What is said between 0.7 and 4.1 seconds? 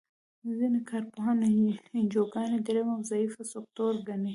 کار پوهان انجوګانې دریم او ضعیفه سکتور